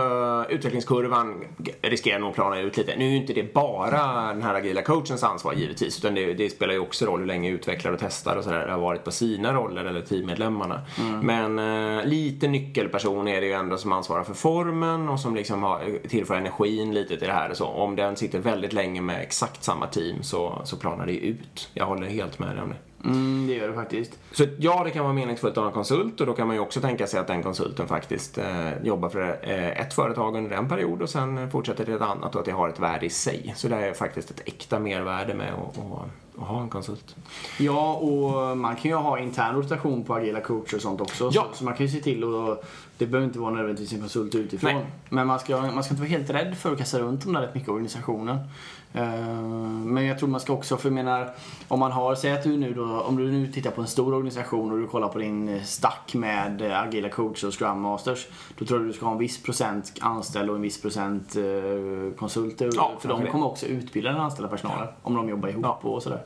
[0.49, 1.43] utvecklingskurvan
[1.81, 2.95] riskerar nog att plana ut lite.
[2.97, 6.49] Nu är ju inte det bara den här agila coachens ansvar givetvis, utan det, det
[6.49, 9.53] spelar ju också roll hur länge utvecklare och testar och sådär har varit på sina
[9.53, 10.81] roller eller teammedlemmarna.
[11.23, 15.63] Men eh, lite nyckelperson är det ju ändå som ansvarar för formen och som liksom
[15.63, 17.49] har, tillför energin lite till det här.
[17.49, 21.17] och Så om den sitter väldigt länge med exakt samma team så, så planar det
[21.17, 21.69] ut.
[21.73, 22.75] Jag håller helt med dig om det.
[23.05, 24.19] Mm, det gör det faktiskt.
[24.31, 26.61] Så ja, det kan vara meningsfullt att ha en konsult och då kan man ju
[26.61, 30.69] också tänka sig att den konsulten faktiskt eh, jobbar för eh, ett företag under en
[30.69, 33.53] period och sen fortsätter till ett annat och att det har ett värde i sig.
[33.57, 35.77] Så det är faktiskt ett äkta mervärde med att,
[36.37, 37.15] att, ha en konsult.
[37.59, 41.29] Ja, och man kan ju ha intern rotation på agila coacher och sånt också.
[41.33, 41.47] Ja.
[41.51, 42.63] Så, så man kan ju se till och
[42.97, 44.73] det behöver inte vara nödvändigtvis en konsult utifrån.
[44.73, 44.85] Nej.
[45.09, 47.41] Men man ska, man ska inte vara helt rädd för att kasta runt de där
[47.41, 48.37] rätt mycket organisationen.
[48.93, 49.03] Eh,
[49.85, 51.33] Men jag tror man ska också, för jag menar,
[51.67, 54.13] om man har, säg att du nu då, om du nu tittar på en stor
[54.13, 58.27] organisation och du kollar på din stack med agila coacher och scrum masters.
[58.57, 62.17] Då tror jag du ska ha en viss procent anställda och en viss procent eh,
[62.17, 62.69] konsulter.
[62.75, 64.87] Ja, för de kommer också utbilda den anställda personalen.
[65.01, 65.79] Om de jobbar ihop Ja.
[65.89, 66.21] och sådär.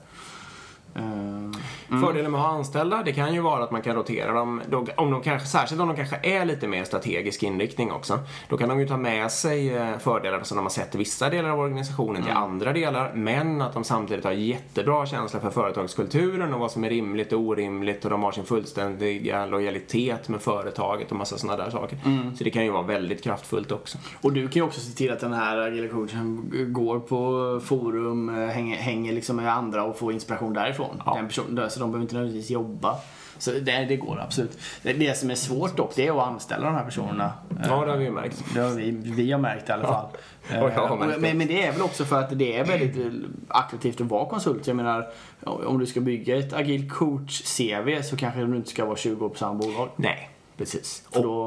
[0.96, 4.62] Eh, Fördelen med att ha anställda, det kan ju vara att man kan rotera dem,
[4.98, 8.20] om de kanske, särskilt om de kanske är lite mer strategisk inriktning också.
[8.50, 11.30] Då kan de ju ta med sig eh, fördelar som de har sett i vissa
[11.30, 16.54] delar av organisationen till andra delar, men att de samtidigt har jättebra känsla för företagskulturen
[16.54, 21.12] och vad som är rimligt och orimligt och de har sin fullständiga lojalitet med företaget
[21.12, 21.98] och massa sådana där saker.
[22.38, 23.98] Så det kan ju vara väldigt kraftfullt också.
[24.22, 28.30] Och du kan ju också se till att den här agila coachen går på forum,
[28.30, 30.79] eh, hänger, hänger liksom med andra och får inspiration därifrån.
[31.06, 31.16] Ja.
[31.16, 32.96] Den personen, så så de behöver inte nödvändigtvis jobba.
[33.38, 34.58] Så det, det går absolut.
[34.84, 37.34] Det, det som är svårt dock, det är att anställa de här personerna.
[37.50, 38.44] Ja, det har vi ju märkt.
[38.54, 40.06] Det har vi, vi har märkt i alla fall.
[40.52, 41.18] Ja, Eh, det.
[41.20, 44.68] men, men det är väl också för att det är väldigt attraktivt att vara konsult.
[44.68, 45.08] Jag menar,
[45.44, 49.30] om du ska bygga ett agil coach-CV så kanske du inte ska vara 20 år
[49.30, 49.90] på samma bolag.
[49.96, 51.04] Nej, precis.
[51.10, 51.46] Och, då,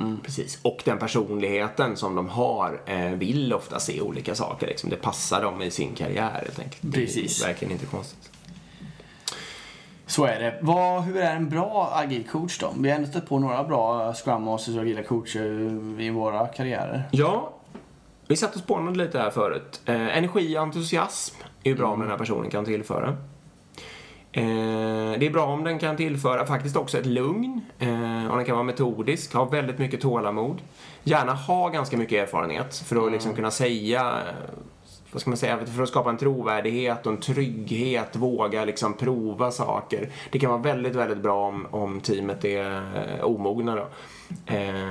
[0.00, 0.58] mm, precis.
[0.62, 4.66] och den personligheten som de har eh, vill ofta se olika saker.
[4.66, 4.90] Liksom.
[4.90, 6.78] Det passar dem i sin karriär helt enkelt.
[6.80, 7.42] Det Precis.
[7.42, 8.30] är verkligen inte konstigt.
[10.06, 10.58] Så är det.
[10.60, 12.72] Vad, hur är en bra agil coach då?
[12.78, 17.02] Vi har ändå stött på några bra Scrum Masters och agila coacher i våra karriärer.
[17.10, 17.52] Ja,
[18.28, 19.80] vi satt och spånade lite här förut.
[19.84, 23.08] Eh, energi och entusiasm är ju bra om den här personen kan tillföra.
[24.32, 27.60] Eh, det är bra om den kan tillföra faktiskt också ett lugn.
[27.78, 30.62] Eh, om den kan vara metodisk, ha väldigt mycket tålamod.
[31.02, 34.18] Gärna ha ganska mycket erfarenhet för att liksom kunna säga
[35.14, 39.50] vad ska man säga, för att skapa en trovärdighet och en trygghet, våga liksom prova
[39.50, 40.08] saker.
[40.30, 42.70] Det kan vara väldigt, väldigt bra om, om teamet är
[43.18, 43.86] eh, omogna då.
[44.46, 44.90] Eh,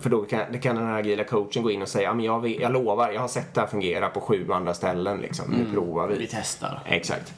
[0.00, 2.60] för då kan, kan den här agila coachen gå in och säga, men jag, vet-
[2.60, 5.44] jag lovar, jag har sett det här fungera på sju andra ställen liksom.
[5.50, 6.18] Nu provar vi.
[6.18, 6.80] Vi testar.
[6.86, 7.34] Exakt.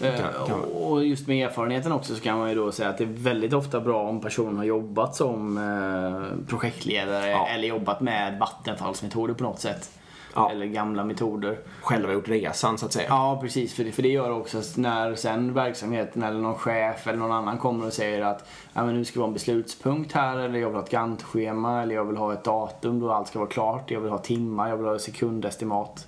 [0.00, 3.08] Eh, Och just med erfarenheten också så kan man ju då säga att det är
[3.08, 7.46] väldigt ofta bra om personen har jobbat som eh, projektledare Ja.
[7.48, 9.90] eller jobbat med vattenfallsmetoder på något sätt.
[10.34, 10.50] Ja.
[10.50, 11.58] Eller gamla metoder.
[11.82, 13.06] Själva gjort resan så att säga.
[13.08, 13.74] Ja, precis.
[13.74, 17.32] För det, för det gör också att när sen verksamheten eller någon chef eller någon
[17.32, 20.68] annan kommer och säger att men nu ska vi ha en beslutspunkt här eller jag
[20.68, 23.90] vill ha ett Gantt-schema eller jag vill ha ett datum då allt ska vara klart.
[23.90, 26.06] Jag vill ha timmar, jag vill ha sekundestimat.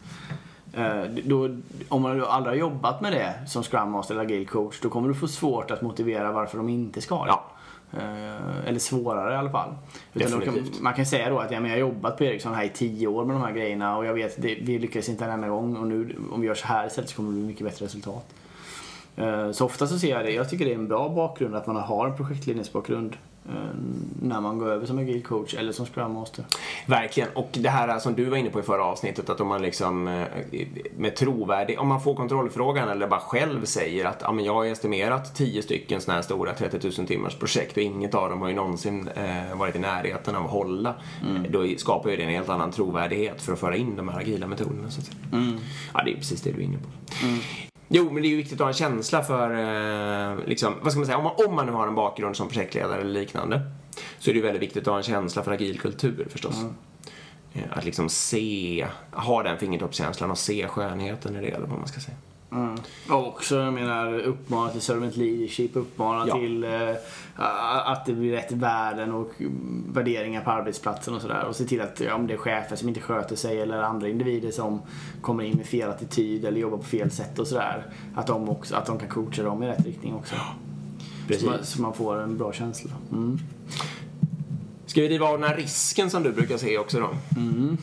[0.73, 1.49] Eh, Då,
[1.89, 5.09] om man aldrig har jobbat med det som Scrum Master eller Agile Coach då kommer
[5.09, 7.29] du få svårt att motivera varför de inte ska det.
[7.31, 7.45] Ja.
[7.99, 9.69] Eh, Eller svårare i alla fall.
[10.45, 12.69] Kan, man kan säga då att ja, men jag har jobbat på Ericsson här i
[12.69, 15.49] tio år med de här grejerna och jag vet att vi lyckades inte en enda
[15.49, 17.85] gång och nu om vi gör så här istället så kommer det bli mycket bättre
[17.85, 18.27] resultat.
[19.17, 21.67] Eh, Så ofta så ser jag det, jag tycker det är en bra bakgrund att
[21.67, 23.17] man har en projektledningsbakgrund
[24.23, 26.45] när man går över som agil coach eller som scrum master.
[26.87, 27.29] Verkligen.
[27.35, 30.09] Och det här som du var inne på i förra avsnittet, att om man liksom
[30.09, 30.27] eh,
[30.97, 34.65] med trovärdig, om man får kontrollfrågan eller bara själv säger att ja, men jag har
[34.65, 38.49] estimerat 10 stycken sådana här stora 30 000 timmars projekt och inget av dem har
[38.49, 40.95] ju någonsin eh, varit i närheten av att hålla.
[41.23, 41.45] Mm.
[41.45, 44.21] Eh, Då skapar ju det en helt annan trovärdighet för att föra in de här
[44.21, 44.91] agila metoderna.
[44.91, 45.19] Så att säga.
[45.33, 45.59] Mm.
[45.95, 46.89] Ja, det är precis det du är inne på.
[47.97, 50.99] Jo, men det är ju viktigt att ha en känsla för, eh, liksom, vad ska
[50.99, 53.61] man säga, om man, om man nu har en bakgrund som projektledare eller liknande,
[54.19, 56.55] så är det ju väldigt viktigt att ha en känsla för agil kultur förstås.
[57.53, 61.89] Eh, Att liksom se, ha den fingertoppskänslan och se skönheten i det, eller vad man
[61.89, 62.17] ska säga.
[62.55, 62.75] Mm.
[63.11, 66.35] Och också, jag menar, uppmana till servant leadership, uppmana Ja.
[66.35, 66.91] till eh,
[67.85, 69.31] att det blir rätt värden och
[69.93, 71.45] värderingar på arbetsplatsen och sådär.
[71.45, 74.09] Och se till att ja, om det är chefer som inte sköter sig eller andra
[74.09, 74.83] individer som
[75.21, 77.87] kommer in med fel attityd eller jobbar på fel sätt och sådär.
[78.15, 80.35] Att de, också, att de kan coacha dem i rätt riktning också.
[81.41, 82.91] Så man, så man får en bra känsla.
[83.13, 83.39] Mm.
[84.87, 87.09] Ska vi riva av den här risken som du brukar se också då?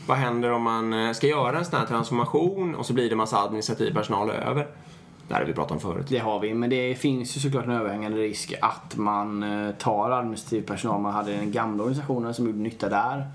[0.06, 3.16] Vad händer om man eh, ska göra en sån här transformation och så blir det
[3.16, 4.66] massa administrativ personal över?
[5.28, 6.06] Det här har vi pratat om förut.
[6.08, 10.10] Det har vi, men det finns ju såklart en överhängande risk att man eh, tar
[10.10, 13.26] administrativ personal man hade i den gamla organisationen som gjorde nytta där.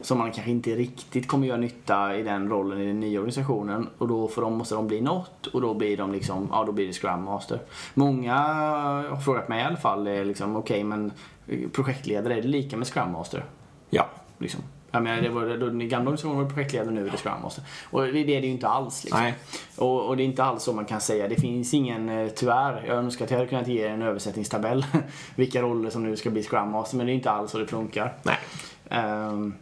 [0.00, 3.88] Som man kanske inte riktigt kommer göra nytta i den rollen i den nya organisationen.
[3.98, 6.72] Och då får de, måste de bli något och då blir de liksom, ja då
[6.72, 7.60] blir det Scrum Master.
[7.94, 11.12] Många har frågat mig i alla fall, eh, liksom okej men
[11.72, 13.44] projektledare, är det lika med Scrum Master?
[13.90, 14.08] Ja.
[14.38, 14.60] Liksom.
[14.90, 17.64] Jag menar, det var, den gamla organisationen var projektledare, nu är det Scrum Master.
[17.90, 19.04] Och det, det är det ju inte alls.
[19.04, 19.22] Liksom.
[19.22, 19.34] Nej.
[19.76, 21.28] Och, och det är inte alls så man kan säga.
[21.28, 24.86] Det finns ingen, eh, tyvärr, jag önskar att jag hade kunnat ge er en översättningstabell.
[25.34, 27.66] vilka roller som nu ska bli Scrum Master, men det är inte alls så det
[27.66, 28.14] funkar.
[28.22, 28.38] Nej.
[28.90, 29.54] Ehm,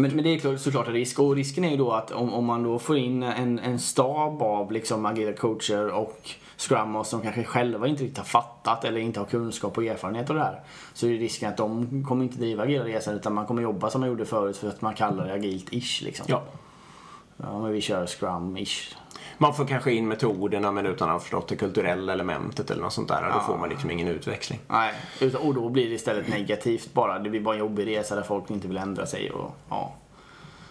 [0.00, 1.18] men, men det är klart- såklart en risk.
[1.18, 4.42] Och risken är ju då att om, om man då får in en, en stab
[4.42, 9.20] av liksom agila coacher och Scrum som kanske själva inte riktigt har fattat eller inte
[9.20, 10.60] har kunskap och erfarenhet av det här.
[10.94, 13.90] Så är det risken att de kommer inte driva agila resan utan man kommer jobba
[13.90, 16.26] som man gjorde förut för att man kallar det agilt-ish liksom.
[16.28, 16.42] Ja
[17.42, 18.94] ja men vi kör Scrum-ish.
[19.38, 22.92] Man får kanske in metoderna men utan att ha förstått det kulturella elementet eller något
[22.92, 23.32] sånt där.
[23.34, 24.60] Då får man liksom ingen utväxling.
[24.68, 24.94] Nej,
[25.40, 27.18] och då blir det istället negativt bara.
[27.18, 29.94] Det blir bara en jobbig resa där folk inte vill ändra sig och ja,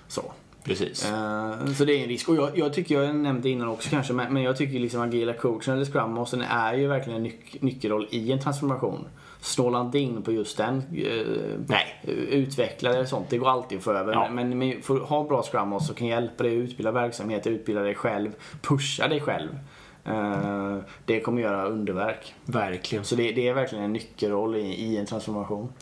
[0.08, 0.32] så.
[0.64, 1.06] Precis.
[1.06, 2.30] Eh, så det är en risk.
[2.30, 5.34] Och jag, jag tycker, jag nämnde innan också kanske, men, men jag tycker liksom agila
[5.34, 9.08] coachen eller scrum är ju verkligen en nyc- nyckelroll i en transformation.
[9.42, 10.84] Snåla inte in på just den.
[10.98, 12.02] Uh, Nej.
[12.30, 14.14] Utveckla det och sånt, det går alltid att få över.
[14.14, 14.30] Ja.
[14.32, 17.82] Men, men för att ha bra scrum som kan hjälpa dig att utbilda verksamheter, utbilda
[17.82, 19.60] dig själv, pusha dig själv.
[20.06, 22.36] Eh, det kommer göra underverk.
[22.46, 23.06] Verkligen.
[23.06, 25.74] Så det, det är verkligen en nyckelroll i, i en transformation.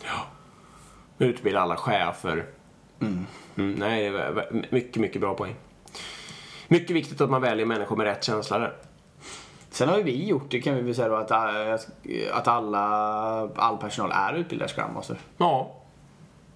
[1.18, 2.44] Utbilda alla chefer.
[3.00, 5.54] Mm, nej, är vä- mycket, mycket bra poäng.
[6.68, 8.72] Mycket viktigt att man väljer människor med rätt känsla där.
[9.70, 11.74] Sen har ju vi gjort det kan vi väl säga då att, äh,
[12.32, 12.78] att alla,
[13.56, 15.18] all personal är utbildad Scrum Master.
[15.36, 15.74] Ja,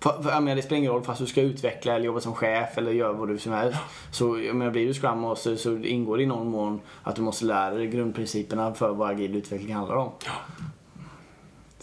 [0.01, 2.35] För, för, jag menar, det spelar ingen roll fast du ska utveckla eller jobba som
[2.35, 3.79] chef eller göra vad du som helst.
[4.11, 7.23] Så jag menar, blir du Scrum Master så ingår det i någon mån att du
[7.23, 10.11] måste lära dig grundprinciperna för vad agil utveckling handlar om.
[10.27, 10.35] Nej,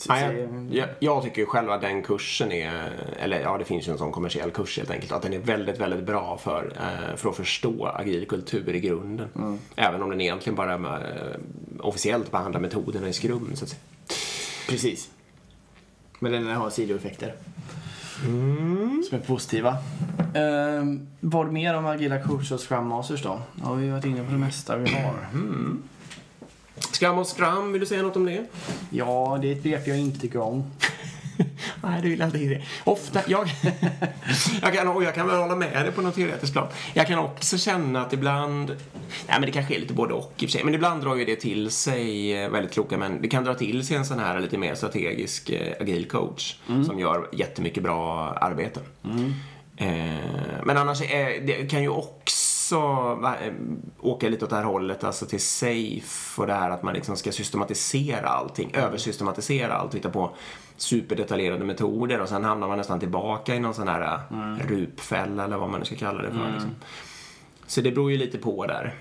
[0.01, 0.11] så-
[0.71, 3.97] jag, jag tycker ju själv att den kursen är, eller ja det finns ju en
[3.97, 7.35] sån kommersiell kurs helt enkelt, att den är väldigt, väldigt bra för, eh, för att
[7.35, 9.27] förstå agil kultur i grunden.
[9.75, 11.35] Även om den egentligen bara eh,
[11.79, 13.81] officiellt behandlar metoderna i skrum så att säga.
[14.69, 15.09] Precis.
[16.19, 17.35] Men den har sidoeffekter.
[18.25, 19.03] Mm.
[19.09, 19.77] Som är positiva.
[20.35, 23.41] Ehm, vad mer om agila coacher och Scrum Masters då?
[23.63, 25.27] Ja, vi har varit inne på det mesta vi har.
[26.99, 28.45] Scrum och Scrum, vill du säga något om det?
[28.89, 30.63] Ja, det är ett begrepp jag inte tycker om.
[31.83, 32.61] Nej, det vill inte det.
[32.83, 33.49] Ofta, jag,
[34.61, 36.67] jag, kan, och jag kan väl hålla med dig på något teoretiskt plan.
[36.93, 38.69] Jag kan också känna att ibland,
[39.27, 41.15] nej men det kanske är lite både och i och för sig, men ibland drar
[41.15, 43.21] ju det till sig eh, väldigt kloka män.
[43.21, 46.99] Det kan dra till sig en sån här lite mer strategisk eh, agil coach som
[46.99, 48.79] gör jättemycket bra arbete.
[49.77, 49.87] Eh,
[50.63, 52.38] men annars, är, det kan ju också
[52.77, 53.53] va, eh,
[53.99, 57.17] åka lite åt det här hållet, alltså till safe och det här att man liksom
[57.17, 60.35] ska systematisera allting, översystematisera allt och hitta på
[60.77, 65.57] superdetaljerade metoder och sen hamnar man nästan tillbaka i någon sån här eh, rupfälla eller
[65.57, 66.51] vad man nu ska kalla det för.
[66.53, 66.75] Liksom.
[67.67, 68.93] Så det beror ju lite på där.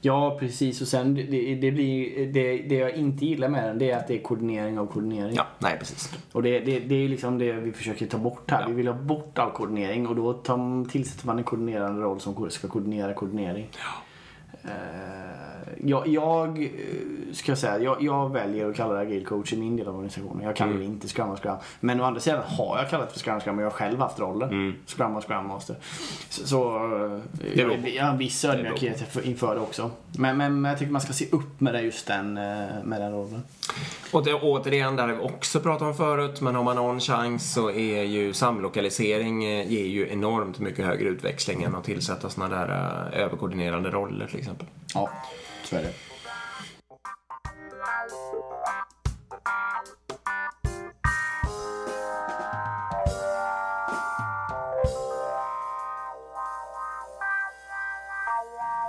[0.00, 0.80] Ja, precis.
[0.80, 4.08] Och sen, det, det, blir, det, det jag inte gillar med den, det är att
[4.08, 5.34] det är koordinering av koordinering.
[5.36, 6.12] Ja, nej precis.
[6.32, 8.60] Och det, det, det är liksom det vi försöker ta bort här.
[8.60, 8.68] Ja.
[8.68, 12.50] Vi vill ha bort all koordinering och då tar, tillsätter man en koordinerande roll som
[12.50, 13.66] ska koordinera koordinering.
[13.72, 14.06] Eh,
[15.80, 16.70] jag, jag eh,
[17.32, 20.44] ska säga, jag, jag väljer att kalla det agil coach i min del av organisationen.
[20.46, 21.56] Jag kallar det inte Scrum och Scrum.
[21.80, 23.76] Men å andra sidan har jag kallat det för Scrum och Scrum och jag har
[23.76, 24.74] själv haft rollen.
[24.86, 25.76] Scrum och Scrum Master.
[26.28, 29.90] Så, så eh, jag, jag har en viss ödmjukhet för- inför det också.
[30.18, 32.42] Men, men, jag tycker man ska se upp med det, just den, eh,
[32.84, 33.42] med den rollen.
[34.12, 37.52] Och det, återigen, där har vi också pratat om förut, men har man någon chans
[37.54, 42.48] så är ju samlokalisering eh, ger ju enormt mycket högre utväxling än att tillsätta såna
[42.48, 42.68] där
[43.12, 44.66] eh, överkoordinerande roller till exempel.
[44.94, 45.10] Ja,
[45.64, 45.92] så är det.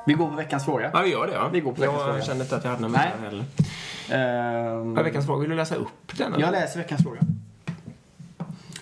[0.05, 0.89] Vi går på veckans fråga.
[0.93, 1.49] Ja, vi gör det ja.
[1.53, 2.21] Vi går på veckans Jag fråga.
[2.21, 3.45] kände inte att jag hade någon mer heller.
[4.83, 5.41] Vad är veckans fråga?
[5.41, 6.33] Vill du läsa upp den?
[6.33, 6.45] eller?
[6.45, 7.19] jag läser veckans fråga.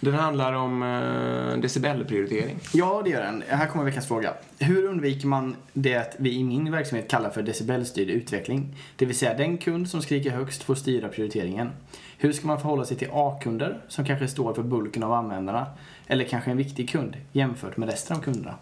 [0.06, 2.60] Den handlar om eh, decibelprioritering.
[2.74, 3.44] Ja, det gör den.
[3.48, 4.34] Här kommer veckans fråga.
[4.60, 8.76] Hur undviker man det vi i min verksamhet kallar för decibelstyrd utveckling?
[8.96, 11.72] Det vill säga den kund som skriker högst får styra prioriteringen.
[12.18, 15.66] Hur ska man förhålla sig till A-kunder som kanske står för bulken av användarna?
[16.08, 18.56] Eller kanske en viktig kund jämfört med resten av kunderna?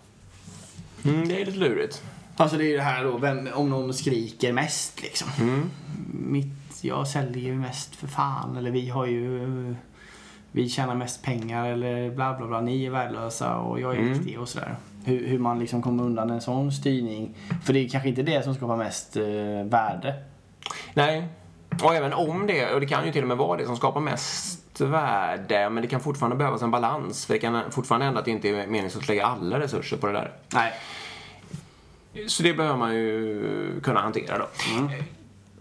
[1.06, 2.03] Mm, det är lite lurigt.
[2.36, 5.27] Alltså det är ju det här då, vem, om någon skriker mest liksom.
[5.39, 5.69] Mm.
[6.13, 8.58] Mitt, jag säljer ju mest för fan.
[8.58, 9.75] Eller vi har ju,
[10.56, 11.66] vi tjänar mest pengar.
[11.70, 12.62] Eller bla bla bla.
[12.62, 14.13] Ni är värdelösa och jag är Mm.
[14.13, 14.76] viktig och sådär.
[15.06, 17.36] Hur, hur man liksom kommer undan en sån styrning.
[17.63, 19.24] För det är kanske inte det som skapar mest eh,
[19.66, 20.13] värde.
[20.94, 21.28] Nej,
[21.84, 24.00] och även om det, och det kan ju till och med vara det som skapar
[24.02, 27.26] mest värde, men det kan fortfarande behövas en balans.
[27.26, 30.08] För det kan fortfarande hända att det inte är meningsfullt att lägga alla resurser på
[30.08, 30.32] det där.
[30.54, 30.74] Nej.
[32.28, 34.46] Så det behöver man ju kunna hantera då.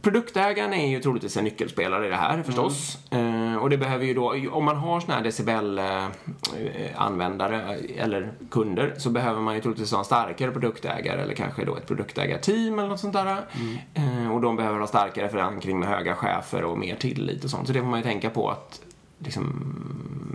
[0.02, 2.98] Produktägaren är ju troligtvis en nyckelspelare i det här förstås.
[3.10, 9.10] Eh, och det behöver ju då, om man har såna här decibel-användare eller kunder så
[9.10, 13.00] behöver man ju troligtvis ha en starkare produktägare eller kanske då ett produktägarteam eller något
[13.00, 13.44] sånt där.
[13.94, 17.66] Eh, och de behöver ha starkare förankring med höga chefer och mer tillit och sånt.
[17.66, 18.80] Så det får man ju tänka på att
[19.18, 19.74] liksom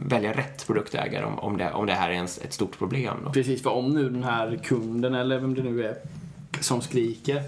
[0.06, 3.18] välja rätt produktägare om, om, det, om det här är en, ett stort problem.
[3.26, 3.32] Då.
[3.32, 5.96] Precis, för om nu den här kunden eller vem det nu är
[6.62, 7.42] som skriker.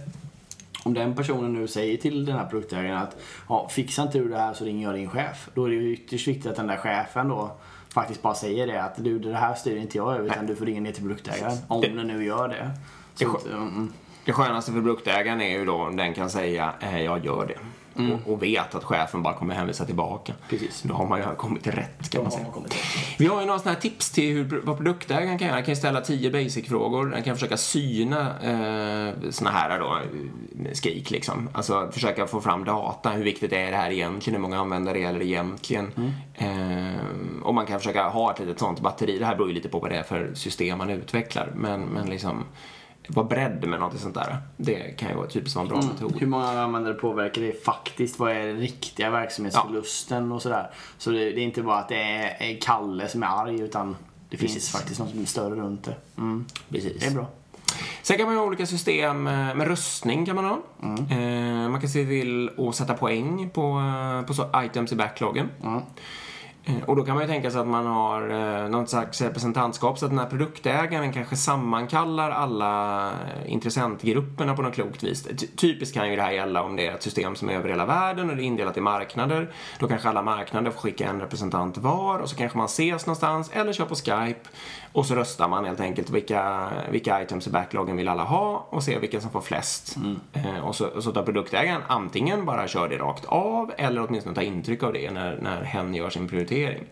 [0.84, 3.18] Om den personen nu säger till den här produktägaren att
[3.50, 5.50] ja, fixar inte du det här så ringer jag din chef.
[5.54, 7.52] Då är det ju ytterst viktigt att den där chefen då
[7.94, 10.66] faktiskt bara säger det att du det här styr inte jag över utan du får
[10.66, 11.58] ringa ner till produktägaren.
[11.68, 12.72] Om Det- den nu gör det.
[13.18, 13.94] Det- Så, att, mm,
[14.26, 17.58] Det skönaste för produktägaren är ju då om den kan säga eh, jag gör det.
[18.00, 20.34] Och, och vet att chefen bara kommer hänvisa tillbaka.
[20.50, 20.82] Precis.
[20.82, 22.52] Då har man ju kommit till rätt kan man Då har säga.
[22.56, 22.66] man.
[23.18, 25.56] Vi har ju några sådana här tips till hur, vad produktägaren kan göra.
[25.56, 27.12] Han kan ju ställa 10 basic-frågor.
[27.14, 29.98] Han kan försöka syna eh, såna här då,
[30.66, 31.50] eh, skrik liksom.
[31.54, 33.10] Alltså försöka få fram data.
[33.10, 34.36] Hur viktigt är det här egentligen?
[34.36, 35.92] Hur många användare gäller det egentligen?
[36.36, 39.20] Eh, och man kan försöka ha ett litet sånt batteri.
[39.20, 41.52] Det här beror ju lite på vad det är för system man utvecklar.
[41.56, 42.44] Men, men liksom
[43.10, 44.38] vara beredd med något sånt där.
[44.58, 46.16] Det kan ju vara typiskt vara en bra metod.
[46.20, 48.20] Hur många användare påverkar det faktiskt?
[48.20, 50.70] Vad är den riktiga verksamhetsförlusten och sådär.
[50.98, 53.96] Så det, det är inte bara att det är är Kalle som är arg utan
[54.30, 54.72] det finns Precis.
[54.72, 55.96] faktiskt något som är större runt det.
[56.18, 56.46] Mm.
[56.70, 57.00] Precis.
[57.00, 57.28] Det är bra.
[58.02, 60.60] Sen kan man ha olika system eh, med röstning kan man ha.
[61.12, 65.50] Eh, man kan se till att sätta poäng på, eh, på så items i backloggen.
[65.64, 65.82] Mm.
[66.70, 70.00] Eh, och då kan man ju tänka sig att man har eh, något slags representantskap
[70.00, 73.12] så att den här produktägaren kanske sammankallar alla
[73.46, 75.24] intressentgrupperna på något klokt vis.
[75.24, 77.70] Ty- Typiskt kan ju det här gälla om det är ett system som är över
[77.70, 79.52] hela världen och det är indelat i marknader.
[79.80, 83.50] Då kanske alla marknader får skicka en representant var och så kanske man ses någonstans
[83.54, 84.50] eller kör på Skype
[84.94, 88.84] och så röstar man helt enkelt vilka, vilka items i backloggen vill alla ha och
[88.84, 89.96] ser vilken som får flest.
[90.34, 94.36] Eh, och, så, och så tar produktägaren antingen bara kör det rakt av eller åtminstone
[94.36, 96.84] tar intryck av det när, när hen gör sin prioritering.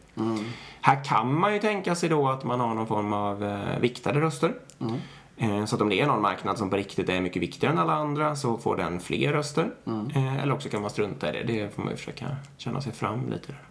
[0.82, 4.22] Här kan man ju tänka sig då att man har någon form av eh, viktade
[4.22, 4.54] röster.
[5.38, 7.80] Eh, Så att om det är någon marknad som på riktigt är mycket viktigare än
[7.80, 9.70] alla andra så får den fler röster.
[10.16, 11.54] Eh, Eller också kan man strunta i det.
[11.54, 12.26] Det får man ju försöka
[12.58, 13.62] känna sig fram lite där.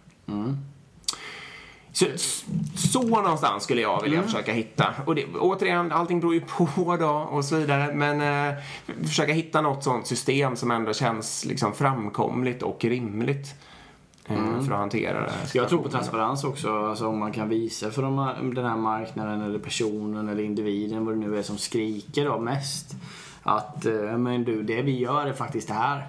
[1.97, 2.05] Så,
[2.75, 4.85] så någonstans skulle jag vilja försöka hitta.
[5.05, 7.93] Och det, återigen, allting beror ju på då och så vidare.
[7.93, 8.57] Men eh,
[9.07, 13.55] försöka hitta något sånt system som ändå känns liksom framkomligt och rimligt.
[14.25, 16.85] Eh, För att hantera det här Jag tror på transparens också.
[16.85, 21.15] Alltså om man kan visa för de, den här marknaden eller personen eller individen, vad
[21.15, 22.95] det nu är som skriker då mest.
[23.43, 26.07] Att eh, men du, det vi gör är faktiskt det här.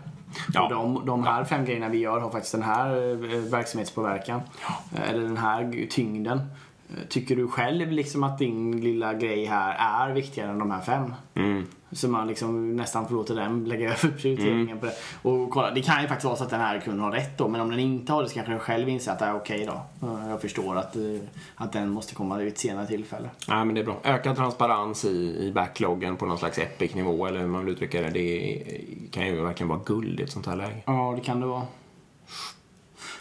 [0.54, 0.62] Ja.
[0.62, 4.40] Och de, de här fem grejerna vi gör har faktiskt den här eh, verksamhetspåverkan.
[4.96, 6.40] Eh, Eller den här tyngden.
[7.08, 11.14] Tycker du själv liksom att din lilla grej här är viktigare än de här fem?
[11.34, 11.66] Mm.
[11.92, 14.92] Så man liksom nästan får låta den lägga över prioriteringen på det.
[15.22, 17.48] Och kolla, det kan ju faktiskt vara så att den här kunden har rätt då.
[17.48, 19.66] Men om den inte har det så kanske den själv inser att det är okej
[19.66, 20.06] då.
[20.08, 21.02] Eh, Jag förstår att, eh,
[21.56, 23.30] att den måste komma vid ett senare tillfälle.
[23.48, 23.96] Nej, men det är bra.
[24.04, 28.10] Ökad transparens i, i backloggen på någon slags epic-nivå eller hur man vill uttrycka det.
[28.10, 28.62] Det
[29.10, 30.82] kan ju verkligen vara guld i ett sånt här läge.
[30.86, 31.66] Ja, det kan det vara.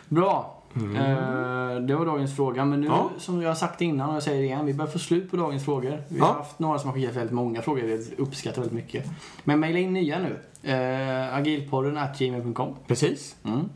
[0.10, 0.57] Bra.
[0.96, 2.66] Eh, det var dagens fråga.
[2.66, 3.10] Men nu, Ja.
[3.18, 5.38] som jag har sagt innan och jag säger det igen, vi börjar få slut på
[5.38, 6.02] dagens frågor.
[6.08, 6.34] Vi har Ja.
[6.34, 9.06] haft några som har skickat väldigt många frågor, det uppskattar väldigt mycket.
[9.44, 10.40] Men mejla in nya nu.
[10.74, 12.76] Uh, agilpodden at gmail.com.
[12.88, 13.36] Precis.
[13.46, 13.70] Mm.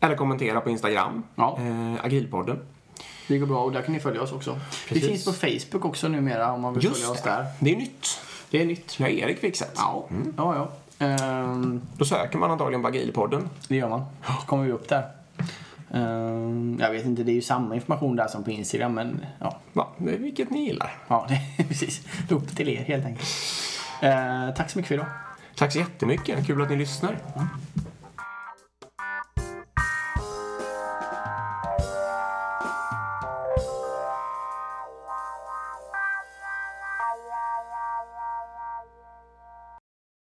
[0.00, 1.22] Eller kommentera på Instagram.
[1.34, 1.58] Ja.
[1.60, 2.58] Eh, Agilpodden.
[3.28, 4.52] Det går bra och där kan ni följa oss också.
[4.52, 5.08] Vi Precis.
[5.08, 7.44] finns på Facebook också numera om man vill följa oss Just där.
[7.60, 7.72] det.
[7.72, 8.06] Är nytt.
[8.50, 9.00] Det är nytt.
[9.00, 9.72] Jag är Erik Wikstedt.
[9.76, 10.54] Ja, ja,
[10.98, 11.06] ja.
[11.06, 13.48] Ehm, Då söker man antagligen på Agilpodden.
[13.68, 14.02] det gör man.
[14.40, 15.04] Så kommer vi upp där.
[15.92, 19.60] Ehm, jag vet inte, det är ju samma information där som på Instagram men ja,
[19.72, 20.90] Ja, det är vilket ni gillar.
[21.08, 21.26] ja
[21.58, 22.06] det precis.
[22.30, 23.28] Upp till er helt enkelt.
[24.02, 25.06] Ehm, tack så mycket för idag.
[25.56, 26.46] Tack så jättemycket.
[26.46, 27.18] Kul att ni lyssnar.